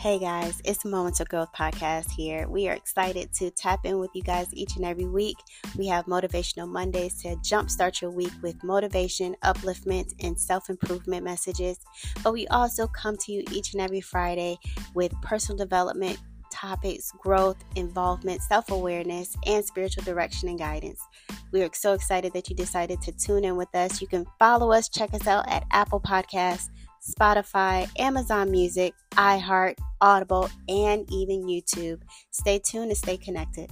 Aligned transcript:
Hey 0.00 0.18
guys, 0.18 0.62
it's 0.64 0.86
Moments 0.86 1.20
of 1.20 1.28
Growth 1.28 1.52
podcast 1.52 2.10
here. 2.10 2.48
We 2.48 2.66
are 2.68 2.72
excited 2.72 3.34
to 3.34 3.50
tap 3.50 3.84
in 3.84 3.98
with 3.98 4.08
you 4.14 4.22
guys 4.22 4.46
each 4.54 4.76
and 4.76 4.84
every 4.86 5.04
week. 5.04 5.36
We 5.76 5.88
have 5.88 6.06
Motivational 6.06 6.66
Mondays 6.66 7.20
to 7.20 7.36
jumpstart 7.36 8.00
your 8.00 8.10
week 8.10 8.32
with 8.40 8.64
motivation, 8.64 9.36
upliftment, 9.44 10.14
and 10.24 10.40
self 10.40 10.70
improvement 10.70 11.22
messages. 11.22 11.80
But 12.24 12.32
we 12.32 12.46
also 12.46 12.86
come 12.86 13.18
to 13.18 13.30
you 13.32 13.44
each 13.52 13.74
and 13.74 13.82
every 13.82 14.00
Friday 14.00 14.56
with 14.94 15.12
personal 15.20 15.58
development 15.58 16.16
topics, 16.50 17.12
growth, 17.18 17.62
involvement, 17.76 18.40
self 18.40 18.70
awareness, 18.70 19.36
and 19.44 19.62
spiritual 19.62 20.04
direction 20.04 20.48
and 20.48 20.58
guidance. 20.58 21.06
We 21.52 21.62
are 21.62 21.68
so 21.74 21.92
excited 21.92 22.32
that 22.32 22.48
you 22.48 22.56
decided 22.56 23.02
to 23.02 23.12
tune 23.12 23.44
in 23.44 23.54
with 23.54 23.74
us. 23.74 24.00
You 24.00 24.06
can 24.06 24.24
follow 24.38 24.72
us, 24.72 24.88
check 24.88 25.12
us 25.12 25.26
out 25.26 25.46
at 25.46 25.66
Apple 25.72 26.00
Podcasts. 26.00 26.70
Spotify, 27.00 27.88
Amazon 27.98 28.50
Music, 28.50 28.94
iHeart, 29.12 29.78
Audible, 30.00 30.50
and 30.68 31.10
even 31.12 31.44
YouTube. 31.44 32.00
Stay 32.30 32.58
tuned 32.58 32.90
and 32.90 32.96
stay 32.96 33.16
connected. 33.16 33.70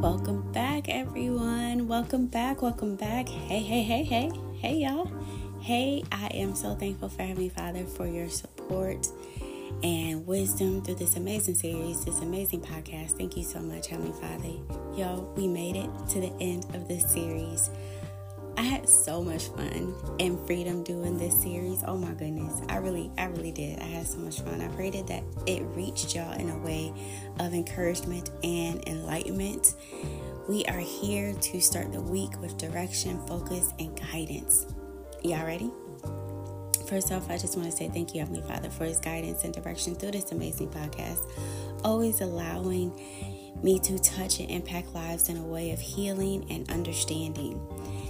Welcome 0.00 0.52
back, 0.52 0.88
everyone. 0.88 1.88
Welcome 1.88 2.26
back. 2.26 2.62
Welcome 2.62 2.96
back. 2.96 3.28
Hey, 3.28 3.60
hey, 3.60 3.82
hey, 3.82 4.04
hey. 4.04 4.30
Hey, 4.58 4.76
y'all. 4.76 5.10
Hey, 5.60 6.04
I 6.12 6.26
am 6.28 6.54
so 6.54 6.74
thankful 6.74 7.08
for 7.08 7.22
Heavenly 7.22 7.48
Father 7.48 7.84
for 7.84 8.06
your 8.06 8.28
support 8.28 9.06
and 9.84 10.26
wisdom 10.26 10.80
through 10.80 10.94
this 10.94 11.16
amazing 11.16 11.54
series, 11.54 12.06
this 12.06 12.20
amazing 12.20 12.62
podcast. 12.62 13.18
Thank 13.18 13.36
you 13.36 13.42
so 13.42 13.60
much, 13.60 13.88
Heavenly 13.88 14.18
Father. 14.18 14.48
Y'all, 14.96 15.30
we 15.36 15.46
made 15.46 15.76
it 15.76 15.90
to 16.08 16.20
the 16.22 16.32
end 16.40 16.64
of 16.74 16.88
this 16.88 17.12
series. 17.12 17.68
I 18.56 18.62
had 18.62 18.88
so 18.88 19.22
much 19.22 19.48
fun 19.48 19.94
and 20.18 20.38
freedom 20.46 20.84
doing 20.84 21.18
this 21.18 21.38
series. 21.42 21.84
Oh 21.86 21.98
my 21.98 22.12
goodness. 22.12 22.62
I 22.70 22.76
really, 22.76 23.10
I 23.18 23.26
really 23.26 23.52
did. 23.52 23.78
I 23.80 23.84
had 23.84 24.06
so 24.06 24.16
much 24.18 24.40
fun. 24.40 24.62
I 24.62 24.68
prayed 24.68 24.94
that 24.94 25.22
it 25.46 25.62
reached 25.74 26.14
y'all 26.14 26.32
in 26.32 26.48
a 26.48 26.58
way 26.58 26.90
of 27.38 27.52
encouragement 27.52 28.30
and 28.42 28.82
enlightenment. 28.88 29.74
We 30.48 30.64
are 30.64 30.78
here 30.78 31.34
to 31.34 31.60
start 31.60 31.92
the 31.92 32.00
week 32.00 32.40
with 32.40 32.56
direction, 32.56 33.20
focus, 33.26 33.74
and 33.78 33.94
guidance. 34.00 34.64
Y'all 35.22 35.44
ready? 35.44 35.70
First 36.88 37.12
off, 37.12 37.30
I 37.30 37.38
just 37.38 37.56
want 37.56 37.70
to 37.70 37.76
say 37.76 37.88
thank 37.88 38.14
you, 38.14 38.20
Heavenly 38.20 38.42
Father, 38.42 38.68
for 38.68 38.84
his 38.84 39.00
guidance 39.00 39.44
and 39.44 39.54
direction 39.54 39.94
through 39.94 40.12
this 40.12 40.32
amazing 40.32 40.68
podcast, 40.68 41.20
always 41.82 42.20
allowing 42.20 42.92
me 43.62 43.78
to 43.80 43.98
touch 43.98 44.40
and 44.40 44.50
impact 44.50 44.94
lives 44.94 45.28
in 45.30 45.38
a 45.38 45.42
way 45.42 45.70
of 45.70 45.80
healing 45.80 46.46
and 46.50 46.70
understanding. 46.70 47.58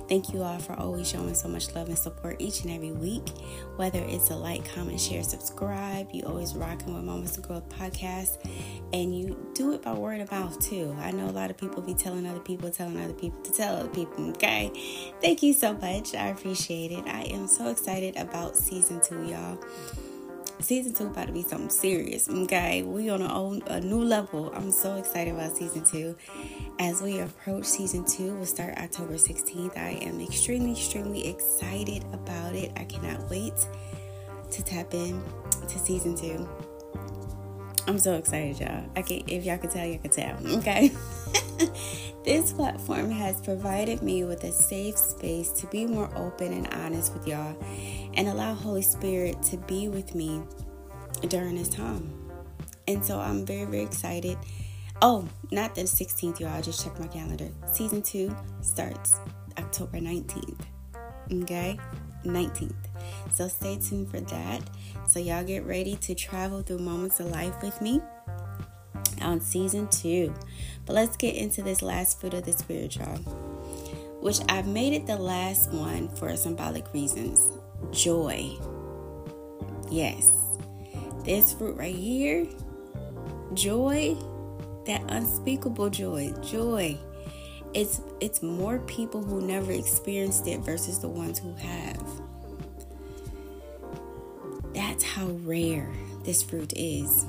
Thank 0.08 0.34
you 0.34 0.42
all 0.42 0.58
for 0.58 0.74
always 0.74 1.08
showing 1.08 1.34
so 1.34 1.48
much 1.48 1.74
love 1.74 1.88
and 1.88 1.98
support 1.98 2.36
each 2.38 2.62
and 2.62 2.70
every 2.70 2.92
week. 2.92 3.28
Whether 3.76 4.00
it's 4.00 4.30
a 4.30 4.36
like, 4.36 4.72
comment, 4.74 5.00
share, 5.00 5.22
subscribe, 5.22 6.08
you 6.12 6.24
always 6.24 6.54
rocking 6.54 6.94
with 6.94 7.04
Moments 7.04 7.38
of 7.38 7.46
Growth 7.46 7.68
podcast, 7.68 8.38
and 8.92 9.16
you 9.18 9.50
do 9.54 9.72
it 9.72 9.82
by 9.82 9.92
word 9.92 10.20
of 10.20 10.30
mouth 10.30 10.58
too. 10.60 10.94
I 11.00 11.10
know 11.10 11.26
a 11.26 11.32
lot 11.32 11.50
of 11.50 11.56
people 11.56 11.82
be 11.82 11.94
telling 11.94 12.26
other 12.26 12.40
people, 12.40 12.70
telling 12.70 13.00
other 13.00 13.14
people 13.14 13.40
to 13.42 13.52
tell 13.52 13.76
other 13.76 13.88
people. 13.88 14.30
Okay, 14.30 14.70
thank 15.20 15.42
you 15.42 15.52
so 15.52 15.72
much. 15.74 16.14
I 16.14 16.28
appreciate 16.28 16.92
it. 16.92 17.06
I 17.06 17.22
am 17.22 17.46
so 17.46 17.68
excited 17.70 18.16
about 18.16 18.56
season 18.56 19.00
two, 19.00 19.26
y'all 19.26 19.58
season 20.64 20.94
two 20.94 21.06
about 21.06 21.26
to 21.26 21.32
be 21.32 21.42
something 21.42 21.70
serious. 21.70 22.28
Okay, 22.28 22.82
we 22.82 23.10
on 23.10 23.22
a, 23.22 23.72
a 23.72 23.80
new 23.80 24.02
level. 24.02 24.52
I'm 24.54 24.70
so 24.70 24.96
excited 24.96 25.34
about 25.34 25.56
season 25.56 25.84
two. 25.84 26.16
As 26.78 27.02
we 27.02 27.20
approach 27.20 27.64
season 27.66 28.04
two, 28.04 28.34
we'll 28.34 28.46
start 28.46 28.76
October 28.78 29.14
16th. 29.14 29.76
I 29.76 29.98
am 30.02 30.20
extremely, 30.20 30.72
extremely 30.72 31.28
excited 31.28 32.04
about 32.12 32.54
it. 32.54 32.72
I 32.76 32.84
cannot 32.84 33.28
wait 33.30 33.54
to 34.50 34.64
tap 34.64 34.94
in 34.94 35.22
to 35.68 35.78
season 35.78 36.16
two. 36.16 36.48
I'm 37.86 37.98
so 37.98 38.14
excited, 38.14 38.58
y'all. 38.60 38.84
I 38.96 39.02
can 39.02 39.22
if 39.28 39.44
y'all 39.44 39.58
can 39.58 39.70
tell, 39.70 39.86
you 39.86 39.98
can 39.98 40.10
tell. 40.10 40.36
Okay. 40.58 40.90
this 42.24 42.52
platform 42.52 43.10
has 43.10 43.40
provided 43.40 44.02
me 44.02 44.24
with 44.24 44.44
a 44.44 44.52
safe 44.52 44.96
space 44.96 45.50
to 45.52 45.66
be 45.68 45.86
more 45.86 46.10
open 46.16 46.52
and 46.52 46.72
honest 46.74 47.12
with 47.14 47.26
y'all 47.26 47.56
and 48.14 48.28
allow 48.28 48.54
Holy 48.54 48.82
Spirit 48.82 49.42
to 49.44 49.56
be 49.56 49.88
with 49.88 50.14
me 50.14 50.42
during 51.28 51.56
this 51.56 51.68
time. 51.68 52.12
And 52.86 53.04
so 53.04 53.18
I'm 53.18 53.46
very, 53.46 53.64
very 53.64 53.82
excited. 53.82 54.36
Oh, 55.02 55.28
not 55.50 55.74
the 55.74 55.82
16th, 55.82 56.40
y'all. 56.40 56.50
I 56.50 56.60
just 56.60 56.82
checked 56.82 57.00
my 57.00 57.06
calendar. 57.06 57.48
Season 57.72 58.02
2 58.02 58.34
starts 58.60 59.16
October 59.58 59.98
19th. 59.98 60.60
Okay? 61.42 61.78
19th. 62.24 62.74
So 63.30 63.48
stay 63.48 63.76
tuned 63.76 64.10
for 64.10 64.20
that. 64.20 64.62
So 65.08 65.18
y'all 65.18 65.44
get 65.44 65.64
ready 65.64 65.96
to 65.96 66.14
travel 66.14 66.62
through 66.62 66.78
moments 66.78 67.20
of 67.20 67.30
life 67.30 67.54
with 67.62 67.80
me 67.80 68.00
on 69.20 69.40
season 69.40 69.88
2. 69.88 70.32
But 70.86 70.94
let's 70.94 71.16
get 71.16 71.34
into 71.34 71.62
this 71.62 71.82
last 71.82 72.20
fruit 72.20 72.34
of 72.34 72.44
the 72.44 72.52
spirit, 72.52 72.96
y'all. 72.96 73.16
Which 74.20 74.40
I've 74.48 74.66
made 74.66 74.92
it 74.92 75.06
the 75.06 75.16
last 75.16 75.70
one 75.70 76.08
for 76.08 76.34
symbolic 76.36 76.92
reasons 76.92 77.50
joy. 77.90 78.56
Yes, 79.90 80.30
this 81.24 81.52
fruit 81.52 81.76
right 81.76 81.94
here, 81.94 82.46
joy, 83.54 84.16
that 84.86 85.02
unspeakable 85.08 85.90
joy, 85.90 86.32
joy. 86.42 86.98
It's 87.72 88.00
it's 88.20 88.42
more 88.42 88.78
people 88.80 89.22
who 89.22 89.40
never 89.40 89.72
experienced 89.72 90.46
it 90.46 90.60
versus 90.60 90.98
the 91.00 91.08
ones 91.08 91.38
who 91.38 91.54
have. 91.54 92.06
That's 94.74 95.04
how 95.04 95.26
rare 95.44 95.92
this 96.24 96.42
fruit 96.42 96.72
is. 96.76 97.26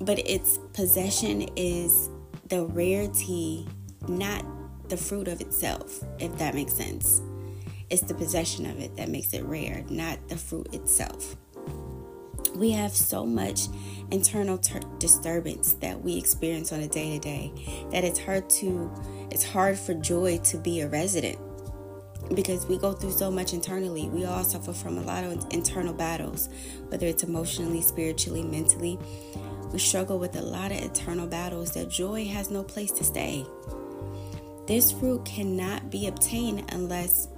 But 0.00 0.18
its 0.20 0.58
possession 0.74 1.48
is 1.56 2.08
the 2.48 2.64
rarity, 2.64 3.66
not 4.08 4.44
the 4.88 4.96
fruit 4.96 5.28
of 5.28 5.40
itself, 5.40 6.02
if 6.18 6.36
that 6.38 6.54
makes 6.54 6.72
sense. 6.72 7.20
It's 7.90 8.02
the 8.02 8.14
possession 8.14 8.66
of 8.66 8.80
it 8.80 8.96
that 8.96 9.08
makes 9.08 9.32
it 9.32 9.44
rare, 9.44 9.84
not 9.88 10.28
the 10.28 10.36
fruit 10.36 10.74
itself. 10.74 11.36
We 12.54 12.70
have 12.72 12.92
so 12.92 13.24
much 13.24 13.68
internal 14.10 14.58
ter- 14.58 14.80
disturbance 14.98 15.74
that 15.74 16.02
we 16.02 16.16
experience 16.16 16.72
on 16.72 16.80
a 16.80 16.88
day 16.88 17.18
to 17.18 17.18
day 17.18 17.86
that 17.92 18.04
it's 18.04 18.18
hard 18.18 18.48
to 18.50 18.90
it's 19.30 19.44
hard 19.44 19.78
for 19.78 19.94
joy 19.94 20.38
to 20.38 20.56
be 20.56 20.80
a 20.80 20.88
resident 20.88 21.38
because 22.34 22.66
we 22.66 22.78
go 22.78 22.92
through 22.92 23.12
so 23.12 23.30
much 23.30 23.52
internally. 23.52 24.08
We 24.08 24.24
all 24.24 24.44
suffer 24.44 24.72
from 24.72 24.98
a 24.98 25.02
lot 25.02 25.24
of 25.24 25.46
internal 25.50 25.94
battles, 25.94 26.48
whether 26.88 27.06
it's 27.06 27.22
emotionally, 27.22 27.80
spiritually, 27.80 28.42
mentally. 28.42 28.98
We 29.72 29.78
struggle 29.78 30.18
with 30.18 30.36
a 30.36 30.42
lot 30.42 30.72
of 30.72 30.78
internal 30.82 31.26
battles 31.26 31.72
that 31.72 31.88
joy 31.88 32.26
has 32.26 32.50
no 32.50 32.62
place 32.62 32.90
to 32.92 33.04
stay. 33.04 33.46
This 34.66 34.92
fruit 34.92 35.24
cannot 35.24 35.90
be 35.90 36.06
obtained 36.08 36.64
unless 36.72 37.28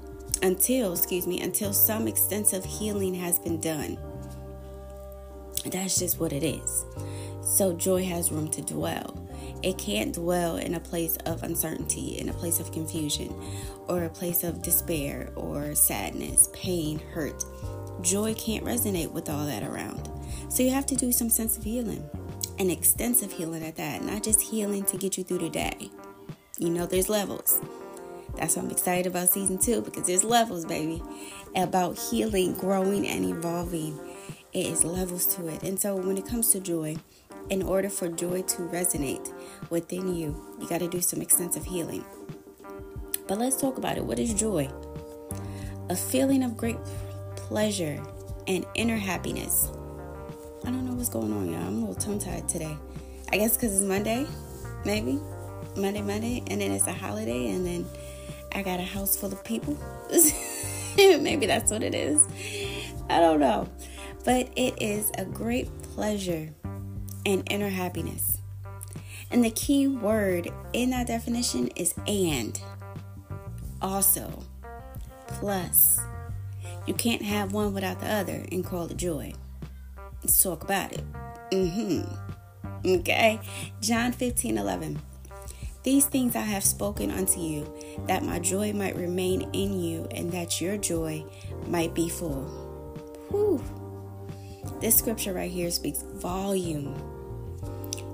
until, 0.43 0.93
excuse 0.93 1.27
me, 1.27 1.41
until 1.41 1.73
some 1.73 2.09
extensive 2.09 2.65
healing 2.65 3.15
has 3.15 3.39
been 3.39 3.61
done. 3.61 3.99
That's 5.67 5.99
just 5.99 6.19
what 6.19 6.33
it 6.33 6.43
is. 6.43 6.85
So 7.43 7.73
joy 7.73 8.05
has 8.05 8.33
room 8.33 8.49
to 8.51 8.63
dwell. 8.63 9.27
It 9.63 9.77
can't 9.77 10.15
dwell 10.15 10.57
in 10.57 10.75
a 10.75 10.81
place 10.81 11.17
of 11.27 11.43
uncertainty, 11.43 12.19
in 12.19 12.31
a 12.31 12.35
place 12.35 12.61
of 12.61 12.73
confusion, 12.73 13.35
or 13.89 14.05
a 14.05 14.11
place 14.11 14.43
of 14.43 14.63
despair 14.63 15.31
or 15.37 15.75
sadness, 15.75 16.49
pain, 16.53 16.99
hurt. 17.13 17.45
Joy 18.01 18.35
can't 18.35 18.65
resonate 18.65 19.13
with 19.13 19.29
all 19.29 19.45
that 19.47 19.63
around. 19.63 20.09
So 20.49 20.63
you 20.63 20.71
have 20.71 20.87
to 20.87 20.97
do 20.97 21.13
some 21.13 21.29
sense 21.29 21.59
of 21.59 21.65
healing, 21.65 22.09
an 22.60 22.68
extensive 22.68 23.33
healing 23.33 23.65
at 23.65 23.77
that, 23.77 24.03
not 24.03 24.22
just 24.22 24.42
healing 24.42 24.84
to 24.84 24.98
get 24.98 25.16
you 25.16 25.24
through 25.24 25.39
the 25.39 25.48
day. 25.48 25.91
You 26.59 26.68
know, 26.68 26.84
there's 26.84 27.09
levels. 27.09 27.59
That's 28.36 28.54
why 28.54 28.62
I'm 28.62 28.71
excited 28.71 29.07
about 29.07 29.30
season 29.30 29.57
two 29.57 29.80
because 29.80 30.07
there's 30.07 30.24
levels, 30.24 30.66
baby, 30.66 31.03
about 31.57 31.98
healing, 31.98 32.53
growing, 32.53 33.09
and 33.09 33.24
evolving. 33.24 33.98
It 34.53 34.66
is 34.66 34.84
levels 34.84 35.34
to 35.36 35.48
it. 35.48 35.62
And 35.62 35.80
so 35.80 35.97
when 35.97 36.18
it 36.18 36.27
comes 36.27 36.53
to 36.53 36.60
joy, 36.60 36.97
in 37.48 37.62
order 37.62 37.89
for 37.89 38.09
joy 38.09 38.42
to 38.42 38.63
resonate 38.65 39.33
within 39.71 40.15
you, 40.15 40.36
you 40.60 40.68
got 40.68 40.80
to 40.80 40.89
do 40.89 41.01
some 41.01 41.22
extensive 41.22 41.65
healing. 41.65 42.04
But 43.27 43.39
let's 43.39 43.56
talk 43.56 43.78
about 43.78 43.97
it. 43.97 44.04
What 44.04 44.18
is 44.18 44.34
joy? 44.34 44.68
A 45.89 45.97
feeling 45.97 46.42
of 46.42 46.59
great 46.59 46.78
pleasure 47.36 48.03
and 48.47 48.66
inner 48.74 48.98
happiness. 48.98 49.71
I 50.62 50.66
don't 50.66 50.84
know 50.84 50.95
what's 50.95 51.09
going 51.09 51.33
on, 51.33 51.51
y'all. 51.51 51.62
I'm 51.62 51.77
a 51.77 51.80
little 51.80 51.95
tongue 51.95 52.18
tied 52.18 52.48
today. 52.48 52.77
I 53.33 53.36
guess 53.36 53.57
because 53.57 53.72
it's 53.72 53.83
Monday, 53.83 54.27
maybe. 54.84 55.18
Monday, 55.77 56.03
Monday, 56.03 56.42
and 56.48 56.60
then 56.60 56.72
it's 56.72 56.86
a 56.86 56.92
holiday, 56.92 57.48
and 57.48 57.66
then 57.66 57.86
I 58.53 58.62
got 58.62 58.80
a 58.80 58.84
house 58.84 59.16
full 59.16 59.33
of 59.33 59.42
people. 59.45 59.78
Maybe 60.97 61.47
that's 61.47 61.71
what 61.71 61.83
it 61.83 61.95
is. 61.95 62.27
I 63.09 63.21
don't 63.21 63.41
know. 63.41 63.68
But 64.24 64.51
it 64.57 64.83
is 64.83 65.10
a 65.16 65.24
great 65.24 65.68
pleasure 65.83 66.51
and 67.24 67.42
inner 67.51 67.68
happiness. 67.68 68.39
And 69.30 69.45
the 69.45 69.51
key 69.51 69.86
word 69.86 70.51
in 70.72 70.91
that 70.91 71.06
definition 71.06 71.68
is 71.68 71.95
and. 72.06 72.60
Also, 73.80 74.45
plus. 75.28 76.01
You 76.86 76.95
can't 76.95 77.22
have 77.22 77.53
one 77.53 77.72
without 77.72 78.01
the 78.01 78.13
other 78.13 78.45
and 78.51 78.65
call 78.65 78.86
it 78.86 78.97
joy. 78.97 79.33
Let's 80.22 80.43
talk 80.43 80.63
about 80.63 80.93
it. 80.93 81.05
Mm-hmm. 81.51 82.87
Okay. 82.87 83.41
John 83.81 84.13
15 84.13 84.59
11. 84.59 85.01
These 85.83 86.07
things 86.07 86.37
I 86.37 86.43
have 86.43 86.63
spoken 86.63 87.11
unto 87.11 87.41
you, 87.41 87.72
that 88.07 88.22
my 88.22 88.39
joy 88.39 88.72
might 88.75 88.97
remain 88.97 89.49
in 89.55 89.81
you, 89.81 90.07
and 90.11 90.31
that 90.33 90.61
your 90.61 90.77
joy 90.77 91.25
might 91.69 91.95
be 91.95 92.09
full. 92.11 92.45
Whew. 93.31 93.65
This 94.81 94.97
scripture 94.97 95.33
right 95.33 95.51
here 95.51 95.71
speaks 95.71 96.03
volume. 96.03 96.95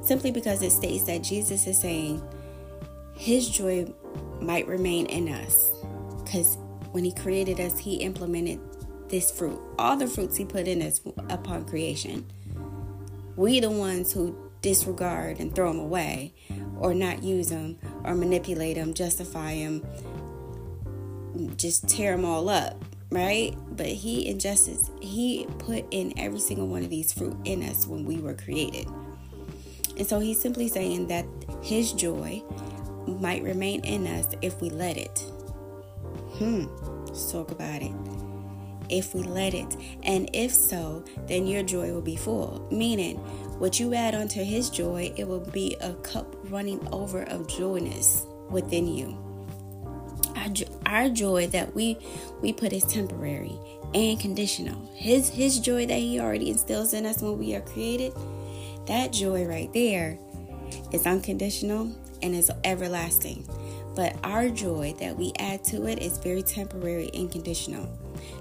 Simply 0.02 0.30
because 0.30 0.62
it 0.62 0.70
states 0.70 1.04
that 1.04 1.22
Jesus 1.22 1.66
is 1.66 1.80
saying 1.80 2.22
his 3.16 3.48
joy 3.48 3.92
might 4.40 4.68
remain 4.68 5.06
in 5.06 5.28
us. 5.28 5.72
Because 6.22 6.58
when 6.92 7.02
he 7.02 7.12
created 7.12 7.58
us, 7.58 7.78
he 7.78 7.96
implemented 7.96 8.60
this 9.08 9.30
fruit. 9.30 9.60
All 9.78 9.96
the 9.96 10.06
fruits 10.06 10.36
he 10.36 10.44
put 10.44 10.66
in 10.66 10.82
us 10.82 11.00
upon 11.28 11.64
creation. 11.64 12.26
We 13.36 13.60
the 13.60 13.70
ones 13.70 14.12
who 14.12 14.36
disregard 14.62 15.38
and 15.38 15.54
throw 15.54 15.72
them 15.72 15.80
away 15.80 16.34
or 16.78 16.94
not 16.94 17.22
use 17.22 17.50
them 17.50 17.78
or 18.04 18.14
manipulate 18.14 18.76
them, 18.76 18.94
justify 18.94 19.54
them, 19.54 19.84
just 21.56 21.88
tear 21.88 22.16
them 22.16 22.24
all 22.24 22.48
up, 22.48 22.82
right? 23.10 23.54
But 23.76 23.86
he 23.86 24.28
injustice, 24.28 24.90
he 25.00 25.46
put 25.58 25.84
in 25.90 26.18
every 26.18 26.40
single 26.40 26.66
one 26.66 26.82
of 26.82 26.90
these 26.90 27.12
fruit 27.12 27.36
in 27.44 27.62
us 27.62 27.86
when 27.86 28.04
we 28.04 28.18
were 28.18 28.34
created. 28.34 28.88
And 29.96 30.06
so 30.06 30.20
he's 30.20 30.40
simply 30.40 30.68
saying 30.68 31.06
that 31.08 31.26
his 31.62 31.92
joy 31.92 32.42
might 33.06 33.42
remain 33.42 33.84
in 33.84 34.06
us 34.06 34.26
if 34.42 34.60
we 34.60 34.70
let 34.70 34.96
it. 34.96 35.18
Hmm, 36.38 36.66
let's 37.06 37.30
talk 37.30 37.50
about 37.50 37.82
it. 37.82 37.92
If 38.88 39.14
we 39.14 39.22
let 39.22 39.54
it. 39.54 39.76
And 40.02 40.30
if 40.32 40.52
so, 40.54 41.04
then 41.26 41.46
your 41.46 41.62
joy 41.62 41.92
will 41.92 42.02
be 42.02 42.16
full. 42.16 42.66
Meaning, 42.70 43.16
what 43.58 43.80
you 43.80 43.94
add 43.94 44.14
onto 44.14 44.44
his 44.44 44.70
joy, 44.70 45.12
it 45.16 45.26
will 45.26 45.40
be 45.40 45.76
a 45.80 45.94
cup 45.94 46.36
running 46.50 46.86
over 46.92 47.22
of 47.24 47.48
joyness 47.48 48.24
within 48.50 48.86
you. 48.86 49.16
Our, 50.36 50.48
our 50.86 51.08
joy 51.08 51.46
that 51.48 51.74
we 51.74 51.98
we 52.42 52.52
put 52.52 52.72
is 52.72 52.84
temporary 52.84 53.58
and 53.94 54.20
conditional. 54.20 54.90
His 54.94 55.28
his 55.28 55.58
joy 55.58 55.86
that 55.86 55.98
he 55.98 56.20
already 56.20 56.50
instills 56.50 56.92
in 56.92 57.06
us 57.06 57.22
when 57.22 57.38
we 57.38 57.54
are 57.54 57.62
created, 57.62 58.12
that 58.86 59.12
joy 59.12 59.46
right 59.46 59.72
there 59.72 60.18
is 60.92 61.06
unconditional 61.06 61.90
and 62.22 62.34
is 62.34 62.50
everlasting. 62.64 63.46
But 63.94 64.16
our 64.22 64.50
joy 64.50 64.94
that 65.00 65.16
we 65.16 65.32
add 65.38 65.64
to 65.64 65.86
it 65.86 66.00
is 66.00 66.18
very 66.18 66.42
temporary 66.42 67.10
and 67.14 67.32
conditional 67.32 67.88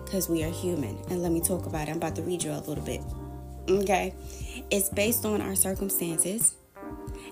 because 0.03 0.29
we 0.29 0.43
are 0.43 0.49
human. 0.49 0.97
And 1.09 1.21
let 1.21 1.31
me 1.31 1.41
talk 1.41 1.65
about 1.65 1.87
it. 1.87 1.91
I'm 1.91 1.97
about 1.97 2.15
to 2.15 2.21
read 2.21 2.43
you 2.43 2.51
a 2.51 2.61
little 2.61 2.83
bit. 2.83 3.01
Okay. 3.69 4.13
It's 4.69 4.89
based 4.89 5.25
on 5.25 5.41
our 5.41 5.55
circumstances 5.55 6.55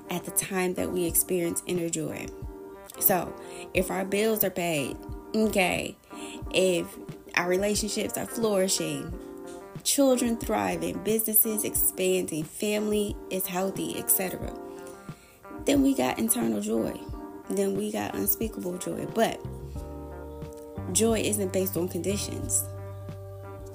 at 0.10 0.24
the 0.24 0.32
time 0.32 0.74
that 0.76 0.92
we 0.92 1.06
experience 1.06 1.64
inner 1.68 1.90
joy. 1.90 2.28
So, 3.00 3.34
if 3.74 3.90
our 3.90 4.06
bills 4.06 4.44
are 4.44 4.50
paid, 4.50 4.98
okay, 5.36 5.98
if 6.54 6.86
our 7.36 7.48
relationships 7.48 8.18
are 8.18 8.28
flourishing, 8.28 9.18
children 9.84 10.38
thriving, 10.38 11.02
businesses 11.04 11.64
expanding, 11.64 12.44
family 12.44 13.16
is 13.30 13.48
healthy, 13.48 13.98
etc., 13.98 14.54
then 15.66 15.82
we 15.82 15.96
got 15.96 16.20
internal 16.20 16.62
joy. 16.62 16.94
Then 17.50 17.76
we 17.76 17.92
got 17.92 18.16
unspeakable 18.16 18.78
joy. 18.78 19.06
But 19.14 19.40
joy 20.92 21.20
isn't 21.20 21.54
based 21.54 21.78
on 21.78 21.88
conditions. 21.88 22.66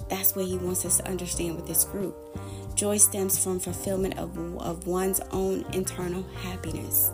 That's 0.08 0.34
what 0.34 0.46
he 0.46 0.56
wants 0.58 0.84
us 0.84 0.98
to 0.98 1.08
understand 1.08 1.56
with 1.56 1.66
this 1.66 1.84
group. 1.84 2.16
Joy 2.74 2.96
stems 2.96 3.42
from 3.42 3.58
fulfillment 3.58 4.18
of, 4.18 4.36
of 4.58 4.86
one's 4.86 5.20
own 5.32 5.64
internal 5.72 6.22
happiness. 6.42 7.10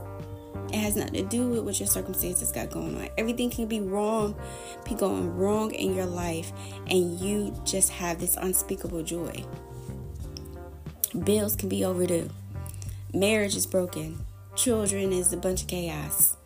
It 0.68 0.76
has 0.76 0.96
nothing 0.96 1.14
to 1.14 1.22
do 1.22 1.48
with 1.48 1.60
what 1.60 1.78
your 1.78 1.86
circumstances 1.86 2.52
got 2.52 2.70
going 2.70 2.96
on. 2.96 3.08
Everything 3.16 3.50
can 3.50 3.66
be 3.66 3.80
wrong, 3.80 4.34
be 4.84 4.94
going 4.94 5.36
wrong 5.36 5.72
in 5.72 5.94
your 5.94 6.06
life, 6.06 6.52
and 6.88 7.18
you 7.20 7.54
just 7.64 7.90
have 7.90 8.20
this 8.20 8.36
unspeakable 8.36 9.02
joy. 9.02 9.44
Bills 11.24 11.54
can 11.54 11.68
be 11.68 11.84
overdue. 11.84 12.28
Marriage 13.12 13.54
is 13.54 13.66
broken. 13.66 14.24
Children 14.56 15.12
is 15.12 15.32
a 15.32 15.36
bunch 15.36 15.62
of 15.62 15.68
chaos. 15.68 16.36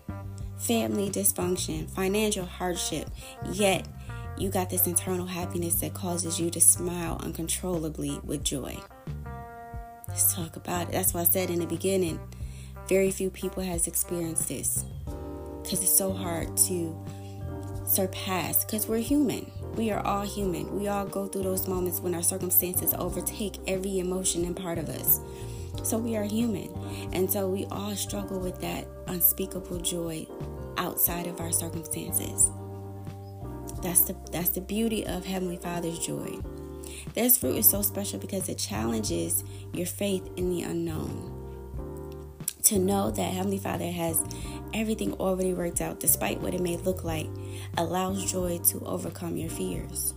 Family 0.59 1.09
dysfunction, 1.11 1.89
financial 1.91 2.45
hardship. 2.45 3.09
Yet, 3.53 3.87
you 4.37 4.51
got 4.51 4.71
this 4.71 4.87
internal 4.87 5.27
happiness 5.27 5.77
that 5.77 5.95
causes 5.95 6.41
you 6.41 6.51
to 6.51 6.61
smile 6.61 7.21
uncontrollably 7.23 8.21
with 8.25 8.45
joy. 8.45 8.77
Let's 10.09 10.35
talk 10.35 10.57
about 10.57 10.89
it. 10.89 10.93
That's 10.93 11.15
why 11.15 11.21
I 11.21 11.25
said 11.25 11.51
in 11.51 11.61
the 11.61 11.67
beginning, 11.67 12.21
very 12.89 13.11
few 13.11 13.31
people 13.31 13.63
has 13.63 13.87
experienced 13.87 14.49
this 14.49 14.85
because 15.63 15.83
it's 15.83 15.97
so 15.97 16.13
hard 16.13 16.57
to 16.57 16.97
surpass 17.87 18.65
because 18.65 18.87
we're 18.87 18.99
human. 18.99 19.51
We 19.77 19.91
are 19.91 20.05
all 20.05 20.23
human. 20.23 20.79
We 20.79 20.89
all 20.89 21.07
go 21.07 21.27
through 21.27 21.45
those 21.45 21.69
moments 21.69 22.01
when 22.01 22.15
our 22.15 22.23
circumstances 22.23 22.95
overtake 22.95 23.59
every 23.67 23.99
emotion 23.99 24.45
and 24.45 24.57
part 24.57 24.79
of 24.79 24.89
us. 24.89 25.21
So 25.83 25.99
we 25.99 26.17
are 26.17 26.25
human. 26.25 26.73
And 27.13 27.31
so 27.31 27.49
we 27.49 27.67
all 27.67 27.95
struggle 27.97 28.41
with 28.41 28.61
that 28.61 28.87
unspeakable 29.07 29.81
joy 29.81 30.27
outside 30.77 31.27
of 31.27 31.41
our 31.41 31.53
circumstances. 31.53 32.51
That's 33.83 34.03
the 34.03 34.17
that's 34.33 34.51
the 34.51 34.61
beauty 34.61 35.07
of 35.07 35.25
Heavenly 35.25 35.57
Father's 35.57 35.99
joy. 35.99 36.39
This 37.15 37.39
fruit 37.39 37.57
is 37.57 37.69
so 37.69 37.83
special 37.83 38.19
because 38.19 38.49
it 38.49 38.59
challenges 38.59 39.45
your 39.73 39.87
faith 39.87 40.29
in 40.37 40.51
the 40.51 40.63
unknown. 40.63 41.35
To 42.65 42.79
know 42.79 43.11
that 43.11 43.33
Heavenly 43.33 43.59
Father 43.59 43.91
has 43.91 44.23
everything 44.75 45.15
already 45.15 45.55
worked 45.55 45.81
out, 45.81 46.01
despite 46.01 46.41
what 46.41 46.55
it 46.55 46.61
may 46.61 46.77
look 46.77 47.05
like, 47.05 47.27
allows 47.77 48.31
joy 48.31 48.59
to 48.67 48.81
overcome 48.85 49.37
your 49.37 49.49
fears. 49.49 50.13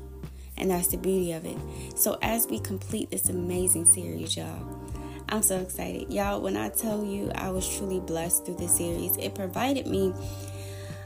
And 0.57 0.69
that's 0.69 0.89
the 0.89 0.97
beauty 0.97 1.31
of 1.31 1.45
it. 1.45 1.57
So, 1.95 2.17
as 2.21 2.47
we 2.47 2.59
complete 2.59 3.09
this 3.09 3.29
amazing 3.29 3.85
series, 3.85 4.35
y'all, 4.35 4.80
I'm 5.31 5.41
so 5.41 5.59
excited. 5.59 6.11
Y'all, 6.11 6.41
when 6.41 6.57
I 6.57 6.67
tell 6.67 7.05
you 7.05 7.31
I 7.35 7.51
was 7.51 7.67
truly 7.77 8.01
blessed 8.01 8.45
through 8.45 8.57
this 8.57 8.75
series, 8.75 9.15
it 9.15 9.33
provided 9.33 9.87
me 9.87 10.13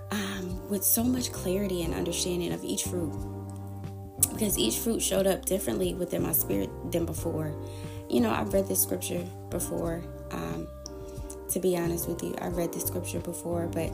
um, 0.10 0.68
with 0.68 0.84
so 0.84 1.04
much 1.04 1.32
clarity 1.32 1.84
and 1.84 1.94
understanding 1.94 2.52
of 2.52 2.64
each 2.64 2.86
fruit 2.86 3.14
because 4.32 4.58
each 4.58 4.78
fruit 4.80 5.02
showed 5.02 5.28
up 5.28 5.46
differently 5.46 5.94
within 5.94 6.24
my 6.24 6.34
spirit 6.34 6.72
than 6.92 7.06
before. 7.06 7.54
You 8.10 8.20
know, 8.20 8.32
I've 8.32 8.52
read 8.52 8.68
this 8.68 8.82
scripture 8.82 9.24
before. 9.52 10.04
Um, 10.32 10.68
to 11.52 11.60
be 11.60 11.78
honest 11.78 12.10
with 12.10 12.24
you, 12.24 12.36
I've 12.42 12.58
read 12.58 12.74
this 12.74 12.86
scripture 12.86 13.20
before, 13.20 13.68
but 13.68 13.94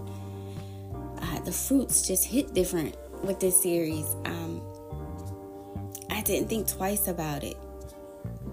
uh, 1.22 1.40
the 1.42 1.52
fruits 1.52 2.08
just 2.08 2.26
hit 2.26 2.54
different 2.54 2.96
with 3.22 3.42
this 3.42 3.62
series. 3.62 4.06
Um, 4.26 4.62
I 6.10 6.22
didn't 6.22 6.48
think 6.48 6.68
twice 6.68 7.08
about 7.08 7.44
it, 7.44 7.58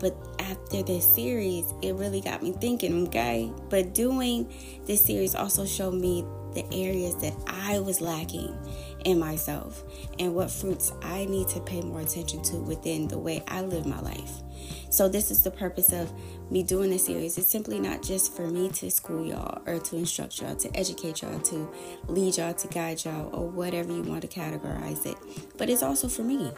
but 0.01 0.15
after 0.51 0.83
this 0.83 1.07
series, 1.15 1.73
it 1.83 1.95
really 1.95 2.21
got 2.21 2.43
me 2.43 2.53
thinking, 2.53 3.07
okay? 3.09 3.53
But 3.69 3.95
doing 3.95 4.53
this 4.87 5.05
series 5.05 5.35
also 5.35 5.67
showed 5.67 5.95
me 5.95 6.25
the 6.55 6.65
areas 6.73 7.15
that 7.17 7.35
I 7.47 7.79
was 7.81 8.01
lacking 8.01 8.57
in 9.05 9.19
myself 9.19 9.85
and 10.19 10.35
what 10.35 10.51
fruits 10.51 10.93
I 11.03 11.27
need 11.27 11.49
to 11.49 11.61
pay 11.61 11.81
more 11.83 12.01
attention 12.01 12.43
to 12.45 12.57
within 12.57 13.09
the 13.09 13.19
way 13.19 13.45
I 13.47 13.61
live 13.63 13.87
my 13.87 14.01
life. 14.01 14.43
So, 14.91 15.09
this 15.09 15.31
is 15.31 15.43
the 15.43 15.51
purpose 15.51 15.93
of 15.93 16.13
me 16.51 16.63
doing 16.63 16.91
this 16.91 17.07
series. 17.07 17.39
It's 17.39 17.47
simply 17.47 17.79
not 17.79 18.03
just 18.03 18.35
for 18.35 18.49
me 18.49 18.71
to 18.71 18.91
school 18.91 19.25
y'all 19.25 19.63
or 19.67 19.79
to 19.79 19.97
instruct 19.97 20.41
y'all, 20.41 20.57
to 20.57 20.77
educate 20.77 21.23
y'all, 21.23 21.39
to 21.39 21.71
lead 22.09 22.39
y'all, 22.39 22.55
to 22.55 22.69
guide 22.69 23.05
y'all, 23.05 23.29
or 23.35 23.49
whatever 23.49 23.93
you 23.93 24.03
want 24.03 24.23
to 24.23 24.29
categorize 24.29 25.07
it, 25.07 25.17
but 25.59 25.69
it's 25.69 25.83
also 25.83 26.09
for 26.09 26.23
me. 26.23 26.51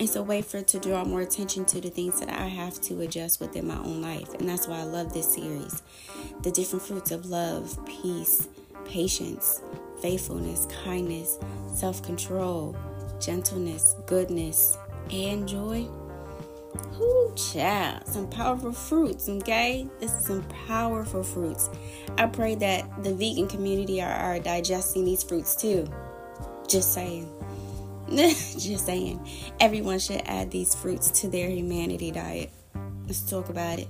It's 0.00 0.16
a 0.16 0.22
way 0.22 0.42
for 0.42 0.60
to 0.60 0.80
draw 0.80 1.04
more 1.04 1.20
attention 1.20 1.64
to 1.66 1.80
the 1.80 1.88
things 1.88 2.18
that 2.18 2.28
I 2.28 2.48
have 2.48 2.80
to 2.82 3.00
adjust 3.02 3.40
within 3.40 3.68
my 3.68 3.76
own 3.76 4.02
life. 4.02 4.34
And 4.34 4.48
that's 4.48 4.66
why 4.66 4.80
I 4.80 4.82
love 4.82 5.12
this 5.12 5.34
series. 5.34 5.82
The 6.42 6.50
different 6.50 6.84
fruits 6.84 7.12
of 7.12 7.26
love, 7.26 7.78
peace, 7.86 8.48
patience, 8.84 9.62
faithfulness, 10.02 10.66
kindness, 10.84 11.38
self 11.72 12.02
control, 12.02 12.76
gentleness, 13.20 13.94
goodness, 14.06 14.76
and 15.12 15.48
joy. 15.48 15.86
Whoo, 16.98 17.32
child, 17.36 18.04
some 18.06 18.28
powerful 18.28 18.72
fruits, 18.72 19.28
okay? 19.28 19.86
This 20.00 20.12
is 20.12 20.26
some 20.26 20.42
powerful 20.66 21.22
fruits. 21.22 21.70
I 22.18 22.26
pray 22.26 22.56
that 22.56 23.04
the 23.04 23.14
vegan 23.14 23.46
community 23.46 24.02
are, 24.02 24.12
are 24.12 24.40
digesting 24.40 25.04
these 25.04 25.22
fruits 25.22 25.54
too. 25.54 25.88
Just 26.68 26.92
saying. 26.94 27.30
Just 28.10 28.86
saying. 28.86 29.26
Everyone 29.60 29.98
should 29.98 30.22
add 30.26 30.50
these 30.50 30.74
fruits 30.74 31.10
to 31.22 31.28
their 31.28 31.48
humanity 31.48 32.10
diet. 32.10 32.50
Let's 33.06 33.22
talk 33.22 33.48
about 33.48 33.78
it. 33.78 33.88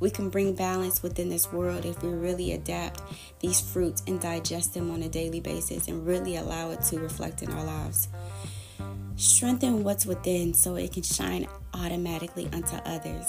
We 0.00 0.10
can 0.10 0.30
bring 0.30 0.54
balance 0.54 1.02
within 1.02 1.28
this 1.28 1.52
world 1.52 1.84
if 1.84 2.02
we 2.02 2.08
really 2.08 2.52
adapt 2.52 3.02
these 3.40 3.60
fruits 3.60 4.02
and 4.08 4.20
digest 4.20 4.74
them 4.74 4.90
on 4.90 5.02
a 5.02 5.08
daily 5.08 5.40
basis 5.40 5.86
and 5.86 6.04
really 6.04 6.36
allow 6.36 6.70
it 6.70 6.82
to 6.82 6.98
reflect 6.98 7.42
in 7.42 7.52
our 7.52 7.64
lives. 7.64 8.08
Strengthen 9.16 9.84
what's 9.84 10.04
within 10.04 10.54
so 10.54 10.74
it 10.74 10.92
can 10.92 11.04
shine 11.04 11.46
automatically 11.74 12.48
unto 12.52 12.74
others. 12.84 13.26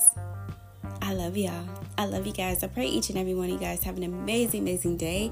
I 1.01 1.13
love 1.13 1.37
y'all. 1.37 1.67
I 1.97 2.05
love 2.05 2.25
you 2.25 2.33
guys. 2.33 2.63
I 2.63 2.67
pray 2.67 2.87
each 2.87 3.09
and 3.09 3.19
every 3.19 3.35
one 3.35 3.45
of 3.45 3.51
you 3.51 3.59
guys 3.59 3.83
have 3.83 3.97
an 3.97 4.03
amazing, 4.03 4.61
amazing 4.61 4.97
day. 4.97 5.31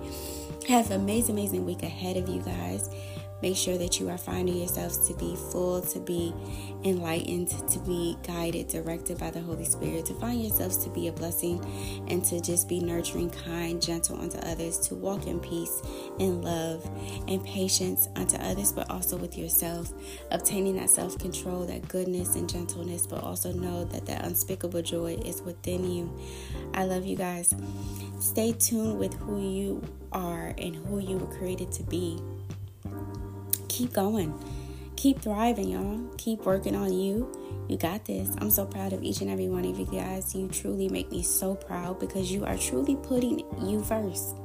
Have 0.68 0.92
an 0.92 1.02
amazing, 1.02 1.40
amazing 1.40 1.66
week 1.66 1.82
ahead 1.82 2.18
of 2.18 2.30
you 2.30 2.42
guys. 2.42 2.88
Make 3.42 3.58
sure 3.58 3.78
that 3.78 4.00
you 4.00 4.10
are 4.10 4.18
finding 4.18 4.58
yourselves 4.58 5.08
to 5.08 5.14
be 5.16 5.36
full, 5.36 5.82
to 5.82 6.00
be 6.00 6.34
enlightened, 6.84 7.50
to 7.70 7.80
be 7.80 8.18
guided, 8.26 8.68
directed 8.68 9.18
by 9.18 9.32
the 9.32 9.42
Holy 9.42 9.66
Spirit, 9.66 10.06
to 10.08 10.14
find 10.16 10.42
yourselves 10.42 10.78
to 10.78 10.90
be 10.90 11.08
a 11.08 11.12
blessing 11.12 11.60
and 12.08 12.24
to 12.26 12.40
just 12.40 12.70
be 12.70 12.80
nurturing, 12.80 13.30
kind, 13.30 13.82
gentle 13.82 14.20
unto 14.20 14.38
others, 14.40 14.78
to 14.80 14.96
walk 14.96 15.26
in 15.26 15.40
peace, 15.40 15.82
and 16.20 16.44
love, 16.44 16.88
and 17.28 17.44
patience 17.44 18.08
unto 18.16 18.38
others, 18.38 18.72
but 18.72 18.90
also 18.90 19.18
with 19.18 19.38
yourself, 19.38 19.92
obtaining 20.30 20.76
that 20.76 20.90
self 20.90 21.18
control, 21.18 21.66
that 21.66 21.88
goodness 21.88 22.36
and 22.36 22.48
gentleness, 22.48 23.08
but 23.08 23.24
also 23.24 23.52
know 23.52 23.86
that 23.86 24.06
that 24.06 24.24
unspeakable 24.24 24.82
joy 24.82 25.16
is 25.26 25.42
within 25.42 25.90
you. 25.90 26.16
I 26.74 26.86
love 26.86 27.06
you 27.06 27.16
guys. 27.16 27.54
Stay 28.20 28.54
tuned 28.54 29.00
with 29.00 29.14
who 29.16 29.42
you 29.42 29.82
are 30.12 30.54
and 30.58 30.76
who 30.76 31.00
you 31.00 31.18
were 31.18 31.38
created 31.38 31.72
to 31.72 31.84
be 31.84 32.20
keep 33.72 33.94
going. 33.94 34.34
Keep 34.98 35.22
thriving, 35.22 35.70
y'all. 35.70 36.00
Keep 36.18 36.42
working 36.46 36.76
on 36.76 36.94
you. 36.94 37.32
You 37.70 37.78
got 37.78 38.06
this. 38.06 38.30
I'm 38.40 38.52
so 38.52 38.66
proud 38.66 38.92
of 38.92 39.02
each 39.02 39.22
and 39.22 39.30
every 39.30 39.48
one 39.48 39.66
of 39.66 39.80
you 39.80 39.86
guys. 39.86 40.36
You 40.36 40.50
truly 40.50 40.90
make 40.90 41.10
me 41.10 41.24
so 41.24 41.56
proud 41.56 42.00
because 42.00 42.32
you 42.32 42.44
are 42.46 42.58
truly 42.58 42.98
putting 42.98 43.40
you 43.66 43.82
first. 43.82 44.36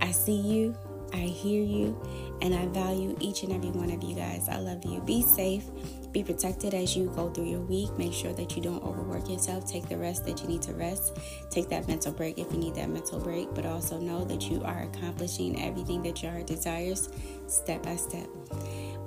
I 0.00 0.12
see 0.12 0.36
you, 0.36 0.76
I 1.12 1.18
hear 1.18 1.62
you, 1.62 2.00
and 2.40 2.54
I 2.54 2.66
value 2.66 3.16
each 3.20 3.42
and 3.42 3.52
every 3.52 3.70
one 3.70 3.90
of 3.90 4.02
you 4.04 4.14
guys. 4.14 4.48
I 4.48 4.58
love 4.58 4.84
you. 4.84 5.00
Be 5.00 5.22
safe. 5.22 5.64
Be 6.12 6.22
protected 6.24 6.74
as 6.74 6.96
you 6.96 7.12
go 7.14 7.30
through 7.30 7.50
your 7.50 7.60
week. 7.60 7.90
Make 7.98 8.12
sure 8.12 8.32
that 8.32 8.56
you 8.56 8.62
don't 8.62 8.82
overwork 8.82 9.28
yourself. 9.28 9.70
Take 9.70 9.88
the 9.88 9.96
rest 9.96 10.24
that 10.26 10.42
you 10.42 10.48
need 10.48 10.62
to 10.62 10.72
rest. 10.72 11.18
Take 11.50 11.68
that 11.68 11.86
mental 11.86 12.12
break 12.12 12.38
if 12.38 12.50
you 12.52 12.58
need 12.58 12.74
that 12.76 12.88
mental 12.88 13.20
break, 13.20 13.54
but 13.54 13.66
also 13.66 13.98
know 13.98 14.24
that 14.24 14.50
you 14.50 14.62
are 14.64 14.82
accomplishing 14.82 15.62
everything 15.62 16.02
that 16.02 16.22
your 16.22 16.32
heart 16.32 16.46
desires 16.46 17.08
step 17.46 17.82
by 17.82 17.96
step. 17.96 18.26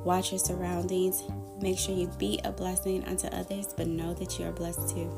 Watch 0.03 0.31
your 0.31 0.39
surroundings. 0.39 1.23
Make 1.61 1.77
sure 1.77 1.95
you 1.95 2.07
be 2.17 2.39
a 2.43 2.51
blessing 2.51 3.03
unto 3.05 3.27
others, 3.27 3.73
but 3.75 3.87
know 3.87 4.13
that 4.15 4.39
you 4.39 4.45
are 4.45 4.51
blessed 4.51 4.89
too. 4.89 5.09